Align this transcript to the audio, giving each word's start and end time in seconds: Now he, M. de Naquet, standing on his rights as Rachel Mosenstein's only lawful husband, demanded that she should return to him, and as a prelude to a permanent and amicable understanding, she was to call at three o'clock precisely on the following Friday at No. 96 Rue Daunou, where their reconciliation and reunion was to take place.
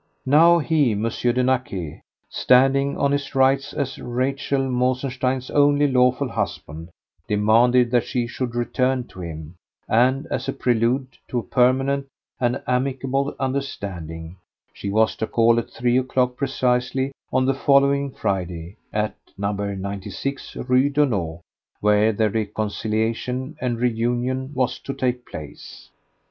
Now 0.25 0.57
he, 0.57 0.93
M. 0.93 1.03
de 1.03 1.43
Naquet, 1.43 2.01
standing 2.27 2.97
on 2.97 3.11
his 3.11 3.35
rights 3.35 3.71
as 3.71 3.99
Rachel 3.99 4.67
Mosenstein's 4.67 5.51
only 5.51 5.87
lawful 5.87 6.29
husband, 6.29 6.89
demanded 7.27 7.91
that 7.91 8.05
she 8.05 8.25
should 8.25 8.55
return 8.55 9.03
to 9.09 9.21
him, 9.21 9.53
and 9.87 10.25
as 10.31 10.49
a 10.49 10.53
prelude 10.53 11.19
to 11.27 11.37
a 11.37 11.43
permanent 11.43 12.07
and 12.39 12.63
amicable 12.65 13.35
understanding, 13.39 14.37
she 14.73 14.89
was 14.89 15.15
to 15.17 15.27
call 15.27 15.59
at 15.59 15.69
three 15.69 15.99
o'clock 15.99 16.35
precisely 16.35 17.11
on 17.31 17.45
the 17.45 17.53
following 17.53 18.09
Friday 18.09 18.77
at 18.91 19.13
No. 19.37 19.51
96 19.53 20.55
Rue 20.67 20.89
Daunou, 20.89 21.41
where 21.79 22.11
their 22.11 22.31
reconciliation 22.31 23.55
and 23.61 23.79
reunion 23.79 24.51
was 24.55 24.79
to 24.79 24.95
take 24.95 25.27
place. 25.27 25.91